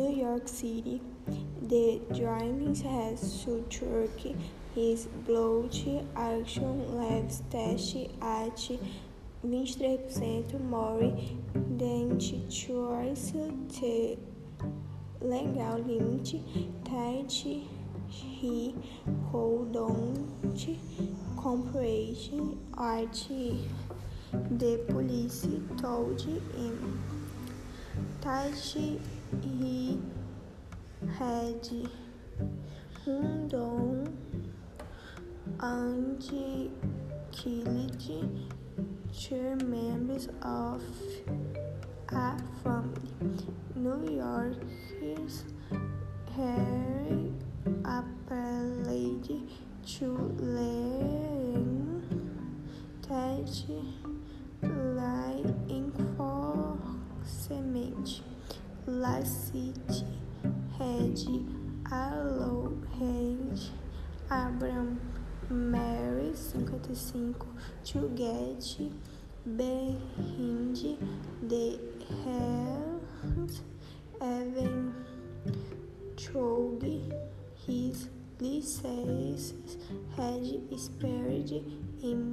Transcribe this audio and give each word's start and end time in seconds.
New 0.00 0.16
York 0.16 0.48
City, 0.48 1.02
the 1.60 2.00
driver 2.14 2.72
has 2.88 3.44
to 3.44 3.62
check 3.68 4.34
his 4.74 5.06
blood 5.26 5.76
alcohol 6.16 6.78
levels 6.88 7.42
test 7.50 7.96
at 8.22 8.56
23% 9.44 10.60
more 10.62 11.00
than 11.80 12.18
twice 12.18 13.32
the 13.32 14.16
legal 15.20 15.78
limit. 15.86 16.28
That 16.84 17.30
he 18.08 18.74
couldn't 19.30 20.78
complete 21.36 22.30
at 22.78 23.28
the 24.50 24.80
police 24.88 25.46
told 25.76 26.22
him 26.22 27.02
that 28.22 29.19
he 29.42 30.00
had 31.18 31.68
done 33.48 34.16
and 35.60 36.22
killed 37.32 38.02
two 39.18 39.56
members 39.66 40.28
of 40.42 40.82
uh, 42.12 42.16
a 42.16 42.42
family. 42.62 43.10
New 43.74 44.16
Yorkers 44.16 45.44
Harry 46.36 47.32
appealed 47.84 49.50
to 49.98 50.06
learn 50.38 52.02
that 53.08 53.62
last 59.20 59.52
city 59.52 60.04
had 60.78 61.18
allowed 61.92 62.86
Abraham 64.32 65.00
Mary 65.50 66.32
55 66.32 67.34
to 67.84 67.98
get 68.16 68.76
behind 69.56 70.76
the 71.42 71.78
hands 72.24 73.62
even 74.22 74.94
though 76.32 76.78
his 77.66 78.08
license 78.40 79.76
had 80.16 80.42
expired 80.72 81.50
in 82.02 82.30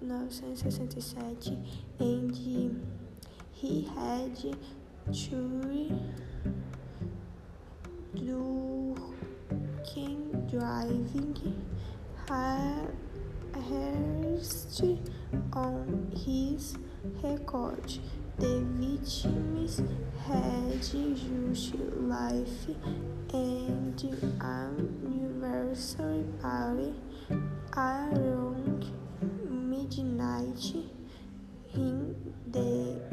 1967 0.00 1.66
and 1.98 2.34
he 3.52 3.82
had 3.94 4.56
to 5.10 6.00
do 8.14 8.66
driving 10.50 11.62
arrest 13.54 14.82
on 15.52 16.12
his 16.14 16.76
record. 17.22 17.98
The 18.38 18.64
victims 18.78 19.82
had 20.26 20.80
just 20.80 21.74
life 21.96 22.66
and 23.32 24.02
anniversary 24.40 26.24
party 26.40 26.94
around 27.76 28.86
midnight 29.48 30.74
in 31.74 32.14
the 32.50 33.11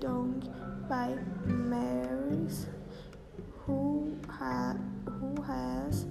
down 0.00 0.40
by 0.88 1.14
Mary's 1.44 2.66
who, 3.66 4.16
ha, 4.26 4.74
who 5.04 5.42
has 5.42 6.06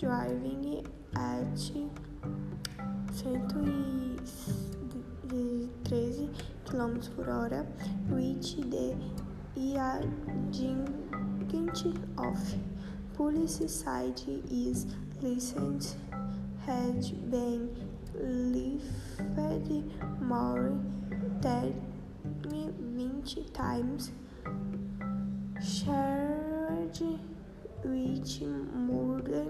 driving 0.00 0.82
at 1.14 1.44
113 3.12 4.18
km 6.64 7.16
por 7.16 7.24
hora, 7.24 7.66
which 8.08 8.56
the 8.56 8.96
agent 9.56 10.88
of 12.16 12.54
police 13.14 13.70
side 13.70 14.22
is 14.50 14.86
license 15.20 15.96
has 16.64 17.10
been 17.10 17.68
lifted 18.14 19.84
more 20.20 20.72
than 21.42 21.74
20 22.48 23.44
times, 23.52 24.12
charged 25.60 27.02
with 27.84 28.40
murder, 28.72 29.46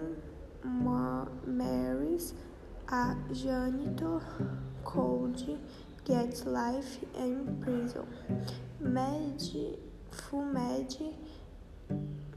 marries 1.44 2.34
a 2.88 3.14
janitor, 3.32 4.20
cold, 4.84 5.58
gets 6.04 6.46
life 6.46 6.98
in 7.18 7.60
prison. 7.60 8.06
Med, 8.80 9.42
Fumed, 10.10 10.96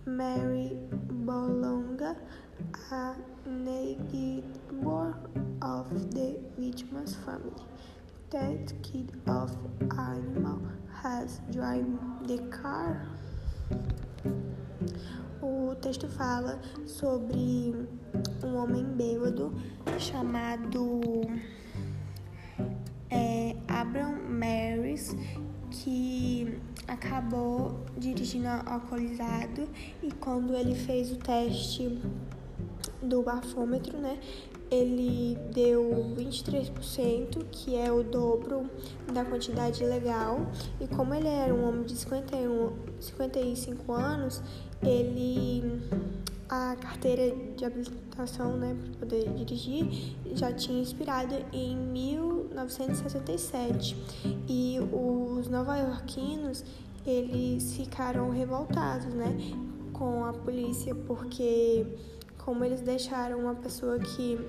Mary 0.05 0.71
Bolonga, 0.91 2.17
a 2.91 3.15
neighbor 3.45 5.15
of 5.61 6.11
the 6.13 6.37
victim's 6.57 7.15
family. 7.15 7.63
That 8.31 8.73
kid 8.83 9.11
of 9.27 9.55
animal 9.97 10.48
the 12.27 12.37
car. 12.49 13.07
O 15.41 15.75
texto 15.75 16.07
fala 16.07 16.59
sobre 16.85 17.75
um 18.43 18.55
homem 18.55 18.83
bêbado 18.83 19.53
chamado 19.97 21.01
é, 23.09 23.55
Abraham 23.67 24.19
Maris 24.29 25.15
que 25.71 26.59
acabou 26.87 27.85
dirigindo 27.97 28.47
alcoolizado 28.65 29.69
e 30.01 30.11
quando 30.11 30.55
ele 30.55 30.75
fez 30.75 31.11
o 31.11 31.17
teste 31.17 32.01
do 33.01 33.23
bafômetro, 33.23 33.97
né, 33.97 34.19
ele 34.69 35.37
deu 35.51 36.13
23%, 36.15 37.43
que 37.51 37.75
é 37.75 37.91
o 37.91 38.03
dobro 38.03 38.69
da 39.11 39.25
quantidade 39.25 39.83
legal. 39.83 40.45
E 40.79 40.87
como 40.87 41.13
ele 41.13 41.27
era 41.27 41.53
um 41.53 41.67
homem 41.67 41.83
de 41.83 41.95
51, 41.95 42.71
55 42.99 43.93
anos, 43.93 44.41
ele 44.81 45.81
a 46.49 46.75
carteira 46.75 47.33
de 47.55 47.63
habilitação, 47.63 48.57
né, 48.57 48.75
para 48.75 48.89
poder 49.01 49.29
dirigir, 49.33 50.15
já 50.33 50.51
tinha 50.51 50.81
expirado 50.81 51.35
em 51.53 51.77
1967. 51.77 53.95
E 54.47 54.79
os 54.91 55.47
nova-iorquinos, 55.47 56.65
eles 57.05 57.75
ficaram 57.75 58.31
revoltados, 58.31 59.13
né, 59.13 59.37
com 59.93 60.25
a 60.25 60.33
polícia 60.33 60.95
porque 60.95 61.85
como 62.49 62.65
eles 62.65 62.81
deixaram 62.81 63.41
uma 63.41 63.53
pessoa 63.53 63.99
que 63.99 64.39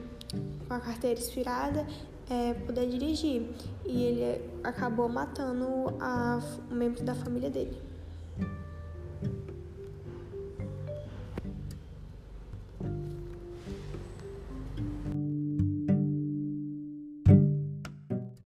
com 0.66 0.72
a 0.72 0.80
carteira 0.80 1.20
expirada 1.20 1.86
é, 2.30 2.54
poder 2.54 2.88
dirigir 2.88 3.50
e 3.84 4.02
ele 4.04 4.50
acabou 4.64 5.06
matando 5.06 5.66
a, 6.00 6.40
um 6.70 6.74
membro 6.74 7.04
da 7.04 7.14
família 7.14 7.50
dele. 7.50 7.89